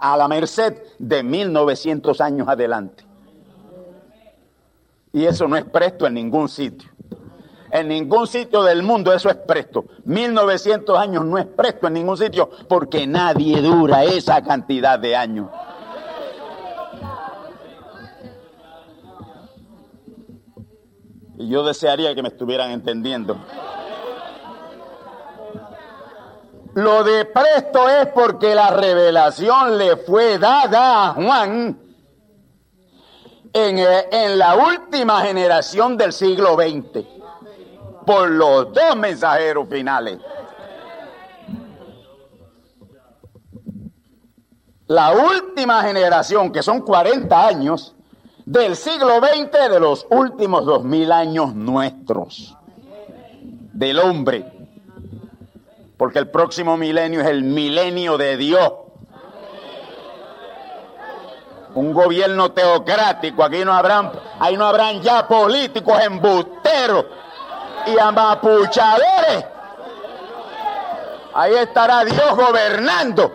[0.00, 3.04] a, la merced de 1900 años adelante.
[5.12, 6.90] Y eso no es presto en ningún sitio.
[7.70, 9.84] En ningún sitio del mundo eso es presto.
[10.06, 15.50] 1900 años no es presto en ningún sitio porque nadie dura esa cantidad de años.
[21.42, 23.36] Y yo desearía que me estuvieran entendiendo.
[26.74, 31.80] Lo de presto es porque la revelación le fue dada a Juan
[33.52, 37.04] en, eh, en la última generación del siglo XX
[38.06, 40.20] por los dos mensajeros finales.
[44.86, 47.96] La última generación, que son 40 años,
[48.46, 52.56] del siglo XX, de los últimos 2000 años nuestros,
[53.72, 54.52] del hombre.
[55.96, 58.72] Porque el próximo milenio es el milenio de Dios.
[61.74, 67.06] Un gobierno teocrático, aquí no habrán, ahí no habrán ya políticos embusteros
[67.86, 69.46] y amapuchadores.
[71.34, 73.32] Ahí estará Dios gobernando.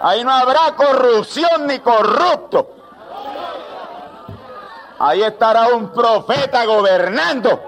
[0.00, 2.70] Ahí no habrá corrupción ni corrupto.
[4.98, 7.60] Ahí estará un profeta gobernando.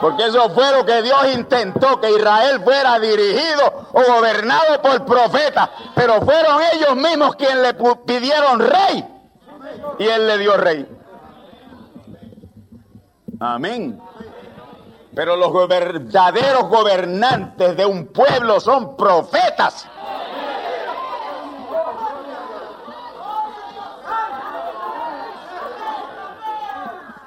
[0.00, 5.70] Porque eso fue lo que Dios intentó, que Israel fuera dirigido o gobernado por profetas.
[5.94, 7.74] Pero fueron ellos mismos quienes le
[8.04, 9.08] pidieron rey.
[9.98, 10.86] Y él le dio rey.
[13.40, 13.98] Amén.
[15.14, 19.86] Pero los verdaderos gobernantes de un pueblo son profetas.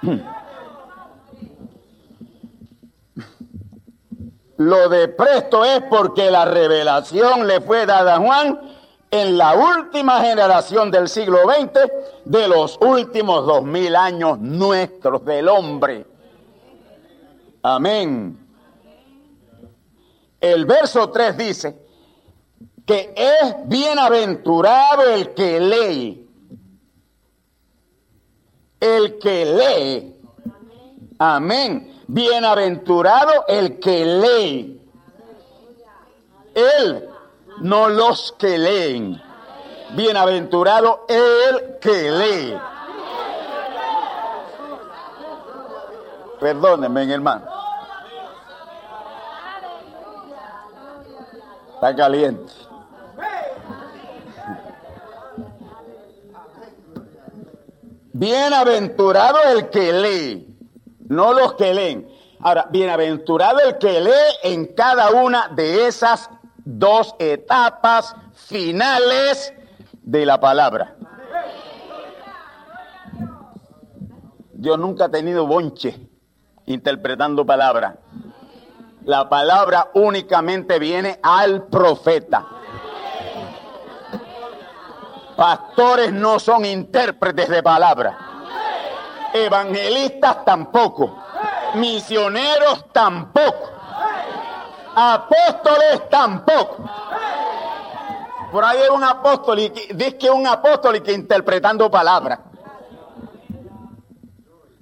[4.58, 8.60] Lo de presto es porque la revelación le fue dada a Juan
[9.12, 11.80] en la última generación del siglo XX
[12.26, 16.17] de los últimos dos mil años nuestros del hombre.
[17.70, 18.40] Amén.
[20.40, 21.78] El verso 3 dice
[22.86, 26.30] que es bienaventurado el que lee.
[28.80, 30.16] El que lee.
[31.20, 32.04] Amén.
[32.08, 34.82] Bienaventurado el que lee.
[36.56, 37.10] Él,
[37.60, 39.22] no los que leen.
[39.94, 42.77] Bienaventurado el que lee.
[46.40, 47.46] Perdónenme, hermano.
[51.74, 52.54] Está caliente.
[58.14, 60.58] Bienaventurado el que lee,
[61.08, 62.10] no los que leen.
[62.40, 64.12] Ahora, bienaventurado el que lee
[64.44, 66.30] en cada una de esas
[66.66, 69.54] dos etapas finales
[70.02, 70.96] de la palabra.
[74.54, 76.07] Dios nunca ha tenido bonche
[76.68, 77.98] interpretando palabra.
[79.06, 82.46] La palabra únicamente viene al profeta.
[85.36, 88.18] Pastores no son intérpretes de palabra.
[89.34, 91.18] Evangelistas tampoco.
[91.76, 93.70] Misioneros tampoco.
[94.96, 96.84] Apóstoles tampoco.
[98.52, 102.40] Por ahí hay un apóstol y dice que un apóstol y que interpretando palabras.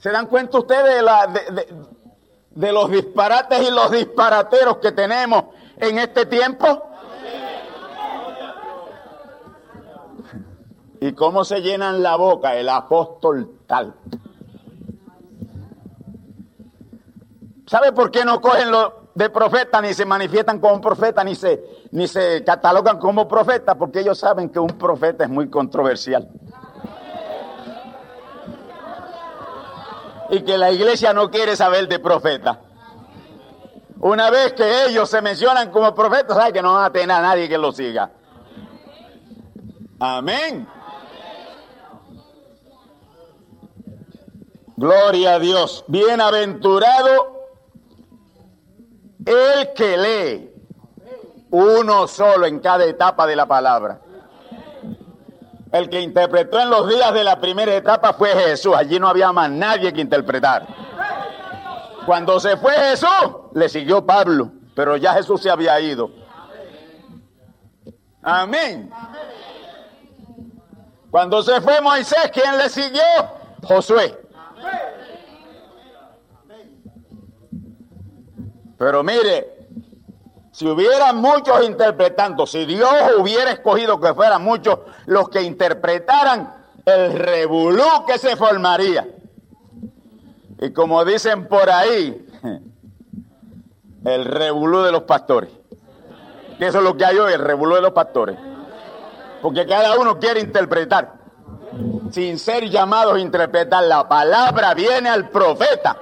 [0.06, 1.04] ¿Se dan cuenta ustedes
[2.52, 5.46] de, los disparates y los disparateros que tenemos
[5.78, 6.84] en este tiempo?
[11.02, 13.96] ¿Y cómo se llenan la boca el apóstol tal?
[17.66, 21.64] ¿Sabe por qué no cogen lo de profeta ni se manifiestan como profeta ni se,
[21.90, 23.74] ni se catalogan como profeta?
[23.74, 26.30] Porque ellos saben que un profeta es muy controversial.
[30.30, 32.60] Y que la iglesia no quiere saber de profeta.
[34.00, 37.22] Una vez que ellos se mencionan como profetas, sabe que no van a tener a
[37.22, 38.12] nadie que lo siga.
[40.00, 40.68] Amén.
[44.76, 45.86] Gloria a Dios.
[45.88, 47.36] Bienaventurado
[49.26, 50.52] el que lee
[51.52, 54.02] uno solo en cada etapa de la palabra.
[55.76, 58.74] El que interpretó en los días de la primera etapa fue Jesús.
[58.74, 60.66] Allí no había más nadie que interpretar.
[62.06, 63.10] Cuando se fue Jesús,
[63.54, 66.12] le siguió Pablo, pero ya Jesús se había ido.
[68.24, 68.90] Amén.
[71.12, 73.04] Cuando se fue Moisés, ¿quién le siguió?
[73.62, 74.18] Josué.
[78.78, 79.55] Pero mire,
[80.56, 87.12] si hubieran muchos interpretando, si Dios hubiera escogido que fueran muchos los que interpretaran, el
[87.12, 89.06] revolú que se formaría.
[90.62, 92.26] Y como dicen por ahí,
[94.06, 95.50] el revolú de los pastores.
[96.58, 98.38] Que eso es lo que hay hoy, el revolú de los pastores.
[99.42, 101.16] Porque cada uno quiere interpretar.
[102.12, 105.98] Sin ser llamados a interpretar, la palabra viene al profeta.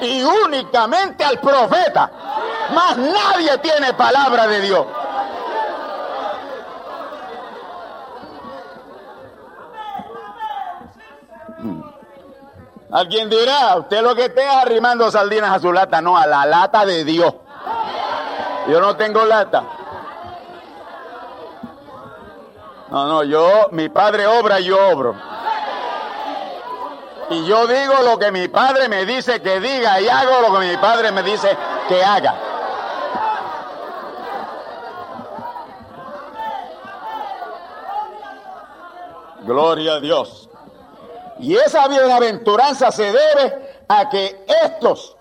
[0.00, 2.10] Y únicamente al profeta.
[2.74, 4.86] Más nadie tiene palabra de Dios.
[12.92, 16.86] Alguien dirá, usted lo que esté arrimando sardinas a su lata, no, a la lata
[16.86, 17.34] de Dios.
[18.68, 19.64] Yo no tengo lata.
[22.90, 25.14] No, no, yo, mi padre obra y yo obro.
[27.30, 30.66] Y yo digo lo que mi padre me dice que diga y hago lo que
[30.66, 31.56] mi padre me dice
[31.88, 32.34] que haga.
[39.42, 40.48] Gloria a Dios.
[41.38, 45.16] Y esa bienaventuranza se debe a que estos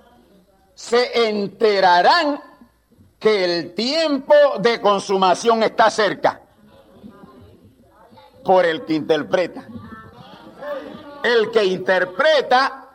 [0.74, 2.42] se enterarán
[3.20, 6.42] que el tiempo de consumación está cerca
[8.44, 9.68] por el que interpreta.
[11.26, 12.88] El que interpreta,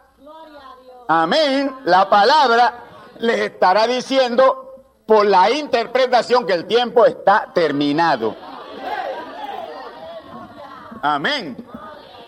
[1.09, 2.75] amén, la palabra
[3.19, 8.37] les estará diciendo por la interpretación que el tiempo está terminado.
[11.03, 11.57] Amén.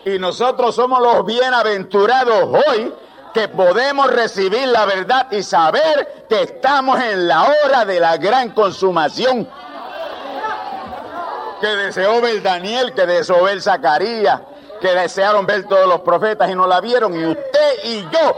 [0.03, 2.93] Y nosotros somos los bienaventurados hoy
[3.33, 8.49] que podemos recibir la verdad y saber que estamos en la hora de la gran
[8.49, 9.49] consumación.
[11.61, 14.41] Que deseó ver Daniel, que deseó ver Zacarías,
[14.83, 17.17] que desearon ver todos los profetas y no la vieron.
[17.17, 18.37] Y usted y yo,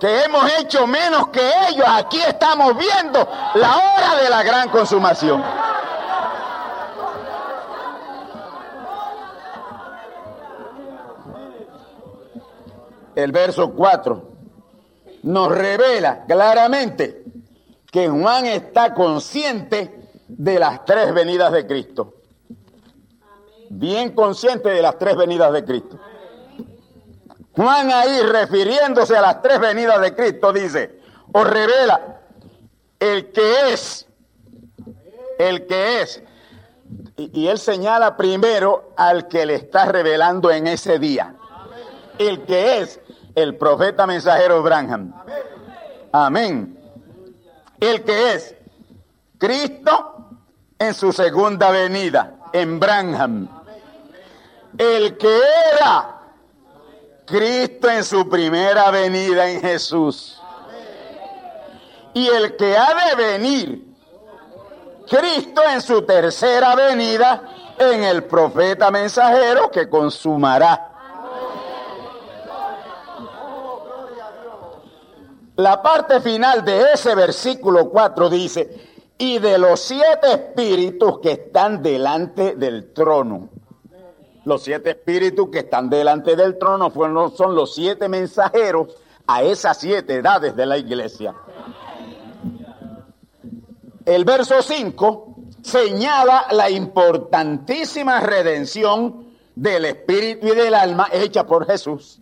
[0.00, 3.20] que hemos hecho menos que ellos, aquí estamos viendo
[3.54, 5.44] la hora de la gran consumación.
[13.14, 14.28] el verso 4,
[15.22, 17.22] nos revela claramente
[17.92, 22.23] que Juan está consciente de las tres venidas de Cristo.
[23.76, 25.98] Bien consciente de las tres venidas de Cristo.
[27.56, 31.00] Juan ahí refiriéndose a las tres venidas de Cristo dice,
[31.32, 32.20] os revela
[33.00, 34.06] el que es,
[35.40, 36.22] el que es.
[37.16, 41.34] Y, y él señala primero al que le está revelando en ese día.
[42.18, 43.00] El que es
[43.34, 45.12] el profeta mensajero Branham.
[46.12, 46.78] Amén.
[47.80, 48.54] El que es
[49.36, 50.28] Cristo
[50.78, 53.63] en su segunda venida, en Branham.
[54.78, 55.40] El que
[55.72, 56.20] era
[57.24, 60.40] Cristo en su primera venida en Jesús.
[62.12, 63.86] Y el que ha de venir,
[65.08, 67.42] Cristo en su tercera venida
[67.78, 70.94] en el profeta mensajero que consumará
[75.56, 78.76] La parte final de ese versículo 4 dice,
[79.16, 83.50] y de los siete espíritus que están delante del trono.
[84.44, 86.92] Los siete espíritus que están delante del trono
[87.30, 88.88] son los siete mensajeros
[89.26, 91.34] a esas siete edades de la iglesia.
[94.04, 102.20] El verso 5 señala la importantísima redención del espíritu y del alma hecha por Jesús.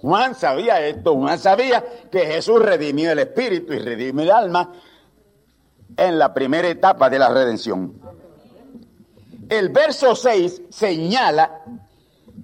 [0.00, 4.72] Juan sabía esto, Juan sabía que Jesús redimió el espíritu y redimió el alma
[5.96, 7.99] en la primera etapa de la redención.
[9.50, 11.62] El verso 6 señala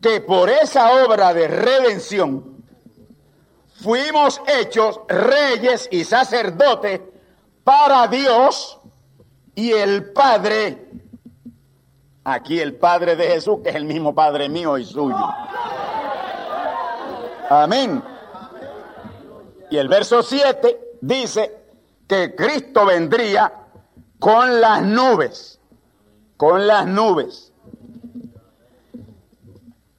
[0.03, 2.65] que por esa obra de redención
[3.81, 7.01] fuimos hechos reyes y sacerdotes
[7.63, 8.81] para Dios
[9.55, 10.89] y el Padre.
[12.25, 15.17] Aquí el Padre de Jesús, que es el mismo Padre mío y suyo.
[17.49, 18.03] Amén.
[19.71, 21.57] Y el verso 7 dice
[22.09, 23.53] que Cristo vendría
[24.19, 25.56] con las nubes,
[26.37, 27.53] con las nubes.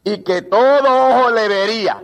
[0.03, 2.03] Y que todo ojo le vería.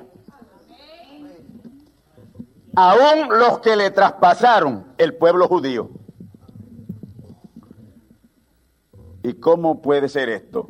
[2.75, 5.89] Aún los que le traspasaron, el pueblo judío.
[9.21, 10.69] ¿Y cómo puede ser esto?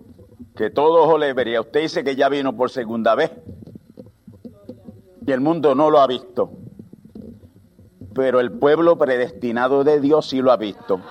[0.55, 1.61] Que todo ojo le vería.
[1.61, 3.31] Usted dice que ya vino por segunda vez
[5.25, 6.51] y el mundo no lo ha visto.
[8.13, 11.01] Pero el pueblo predestinado de Dios sí lo ha visto.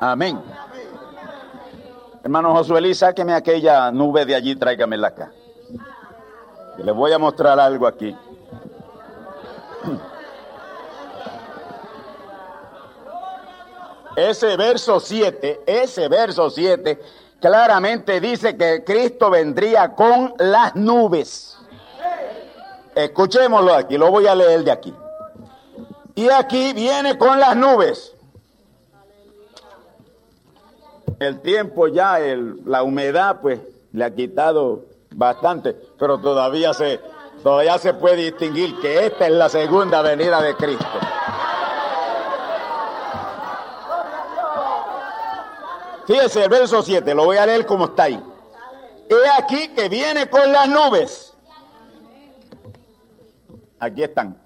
[0.00, 0.42] Amén.
[2.22, 5.32] Hermano Josué, sáqueme aquella nube de allí, tráigamela acá.
[6.78, 8.16] Les voy a mostrar algo aquí.
[14.16, 16.98] Ese verso 7, ese verso 7
[17.38, 21.58] claramente dice que Cristo vendría con las nubes.
[22.94, 24.94] Escuchémoslo aquí, lo voy a leer de aquí.
[26.14, 28.15] Y aquí viene con las nubes.
[31.18, 32.18] El tiempo ya,
[32.64, 33.60] la humedad, pues
[33.92, 34.84] le ha quitado
[35.14, 37.00] bastante, pero todavía se,
[37.42, 40.86] todavía se puede distinguir que esta es la segunda venida de Cristo.
[46.06, 48.22] Fíjese el verso 7, lo voy a leer como está ahí.
[49.08, 51.34] He aquí que viene con las nubes.
[53.78, 54.40] Aquí están.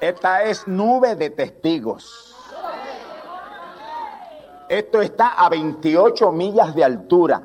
[0.00, 2.27] Esta es nube de testigos.
[4.68, 7.42] Esto está a 28 millas de altura.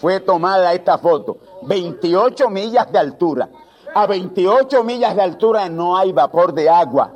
[0.00, 1.38] Fue tomada esta foto.
[1.62, 3.48] 28 millas de altura.
[3.94, 7.12] A 28 millas de altura no hay vapor de agua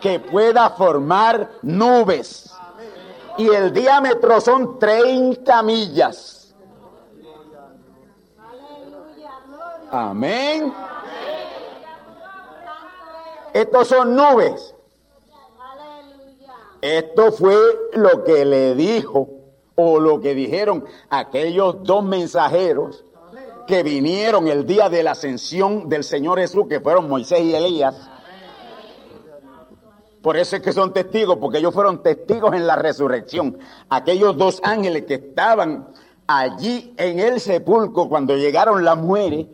[0.00, 2.50] que pueda formar nubes.
[3.36, 6.54] Y el diámetro son 30 millas.
[9.90, 10.72] Amén.
[13.52, 14.74] Estos son nubes.
[16.80, 17.56] Esto fue
[17.94, 19.28] lo que le dijo
[19.74, 23.04] o lo que dijeron aquellos dos mensajeros
[23.66, 27.94] que vinieron el día de la ascensión del Señor Jesús, que fueron Moisés y Elías.
[30.22, 33.58] Por eso es que son testigos, porque ellos fueron testigos en la resurrección.
[33.88, 35.88] Aquellos dos ángeles que estaban
[36.26, 39.46] allí en el sepulcro cuando llegaron las mujeres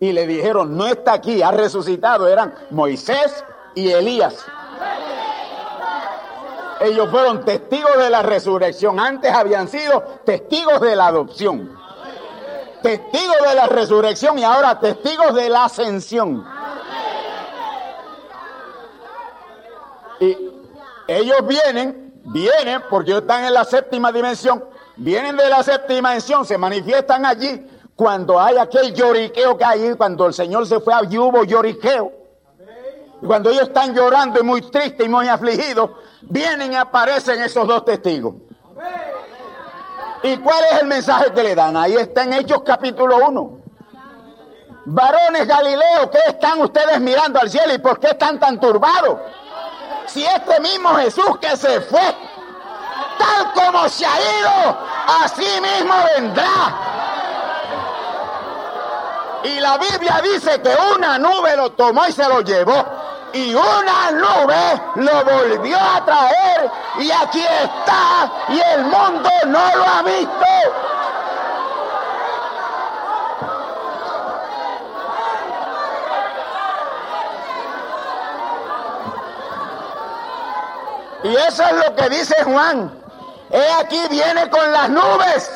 [0.00, 3.44] y le dijeron, no está aquí, ha resucitado, eran Moisés
[3.74, 4.44] y Elías.
[6.80, 9.00] Ellos fueron testigos de la resurrección.
[9.00, 11.76] Antes habían sido testigos de la adopción.
[12.82, 16.46] Testigos de la resurrección y ahora testigos de la ascensión.
[20.20, 20.36] Y
[21.08, 24.64] ellos vienen, vienen, porque ellos están en la séptima dimensión,
[24.96, 27.66] vienen de la séptima dimensión, se manifiestan allí
[27.98, 32.12] cuando hay aquel lloriqueo que hay, cuando el Señor se fue, allí hubo lloriqueo.
[33.20, 35.90] Y cuando ellos están llorando y muy tristes y muy afligidos,
[36.22, 38.34] vienen y aparecen esos dos testigos.
[40.22, 41.76] ¿Y cuál es el mensaje que le dan?
[41.76, 43.58] Ahí está en Hechos capítulo 1.
[44.86, 49.18] Varones Galileo, ¿qué están ustedes mirando al cielo y por qué están tan turbados?
[50.06, 52.14] Si este mismo Jesús que se fue,
[53.18, 54.78] tal como se ha ido,
[55.22, 56.98] así mismo vendrá.
[59.44, 62.84] Y la Biblia dice que una nube lo tomó y se lo llevó.
[63.32, 66.70] Y una nube lo volvió a traer.
[66.98, 68.30] Y aquí está.
[68.48, 70.46] Y el mundo no lo ha visto.
[81.24, 82.90] Y eso es lo que dice Juan.
[83.50, 85.50] He aquí viene con las nubes.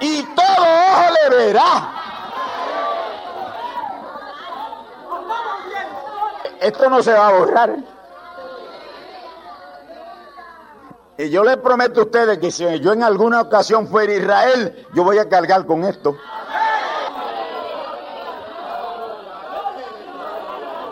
[0.00, 1.99] Y todo ojo le verá.
[6.60, 7.76] Esto no se va a borrar.
[11.16, 15.04] Y yo les prometo a ustedes que si yo en alguna ocasión fuera Israel, yo
[15.04, 16.16] voy a cargar con esto.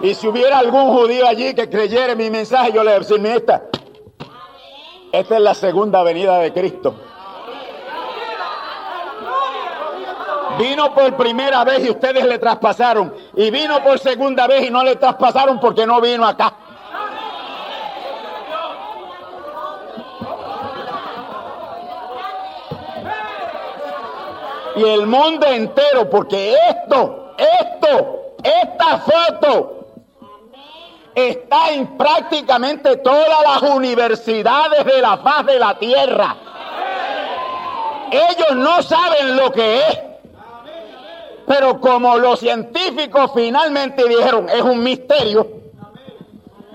[0.01, 3.63] Y si hubiera algún judío allí que creyera en mi mensaje, yo le decía, esta,
[5.13, 6.95] esta es la segunda venida de Cristo.
[10.59, 13.15] Vino por primera vez y ustedes le traspasaron.
[13.37, 16.53] Y vino por segunda vez y no le traspasaron porque no vino acá.
[24.77, 29.79] Y el mundo entero, porque esto, esto, esta foto
[31.15, 36.37] está en prácticamente todas las universidades de la faz de la tierra.
[38.11, 40.08] Ellos no saben lo que es.
[41.49, 45.49] Pero como los científicos finalmente dijeron, es un misterio,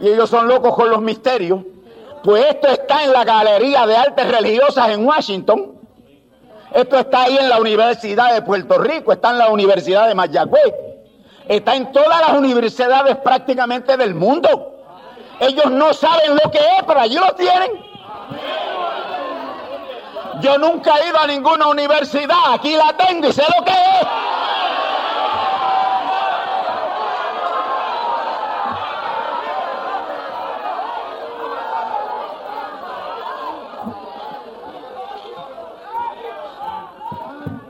[0.02, 1.62] y ellos son locos con los misterios,
[2.24, 5.74] pues esto está en la Galería de Artes Religiosas en Washington,
[6.74, 10.74] esto está ahí en la Universidad de Puerto Rico, está en la Universidad de Mayagüez,
[11.48, 14.72] está en todas las universidades prácticamente del mundo.
[15.40, 17.72] Ellos no saben lo que es, pero allí lo tienen.
[20.42, 24.08] Yo nunca he ido a ninguna universidad, aquí la tengo y sé lo que es.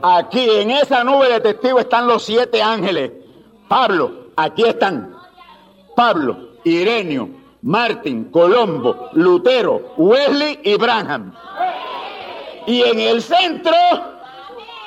[0.05, 3.11] Aquí en esa nube de testigos están los siete ángeles.
[3.69, 5.15] Pablo, aquí están.
[5.95, 7.29] Pablo, Irenio,
[7.61, 11.33] Martín, Colombo, Lutero, Wesley y Branham.
[12.65, 13.75] Y en el centro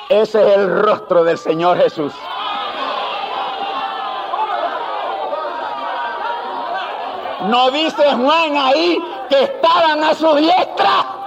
[0.09, 2.13] Ese es el rostro del Señor Jesús.
[7.47, 8.99] No dice Juan ahí
[9.29, 11.17] que estaban a su diestra.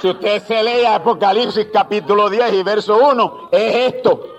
[0.00, 4.37] Si usted se lee Apocalipsis capítulo 10 y verso 1, es esto.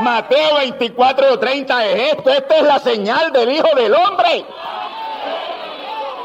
[0.00, 2.30] Mateo 24 o 30 es esto.
[2.30, 4.44] Esta es la señal del Hijo del Hombre.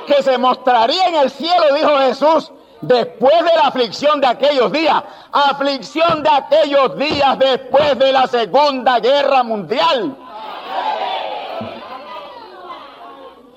[0.07, 2.51] Que se mostraría en el cielo, dijo Jesús,
[2.81, 5.03] después de la aflicción de aquellos días.
[5.31, 10.15] Aflicción de aquellos días después de la Segunda Guerra Mundial.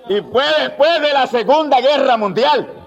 [0.08, 2.80] Y fue después de la Segunda Guerra Mundial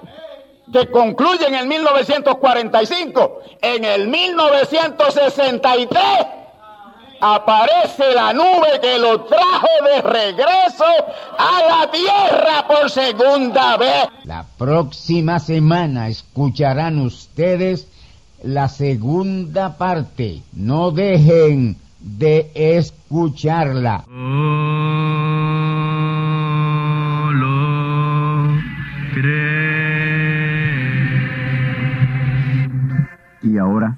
[0.74, 6.43] que concluye en el 1945, en el 1963
[7.24, 10.84] aparece la nube que lo trajo de regreso
[11.38, 14.08] a la tierra por segunda vez.
[14.26, 17.88] La próxima semana escucharán ustedes
[18.44, 20.42] la segunda parte.
[20.52, 24.04] No dejen de escucharla.
[33.42, 33.98] Y ahora